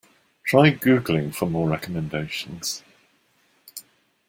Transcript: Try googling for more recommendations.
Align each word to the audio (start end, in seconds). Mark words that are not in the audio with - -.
Try 0.43 0.71
googling 0.71 1.31
for 1.35 1.45
more 1.45 1.69
recommendations. 1.69 2.81